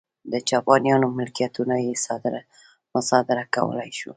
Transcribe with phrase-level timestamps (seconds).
[0.31, 1.93] د جاپانیانو ملکیتونه یې
[2.93, 4.09] مصادره کولای شول.